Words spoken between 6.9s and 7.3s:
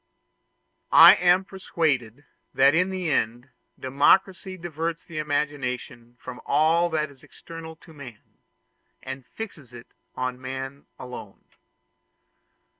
is